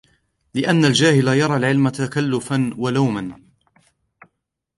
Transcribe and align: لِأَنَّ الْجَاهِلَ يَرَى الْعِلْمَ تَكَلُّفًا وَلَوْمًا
لِأَنَّ 0.53 0.85
الْجَاهِلَ 0.85 1.27
يَرَى 1.27 1.57
الْعِلْمَ 1.57 1.89
تَكَلُّفًا 1.89 2.73
وَلَوْمًا 2.77 3.37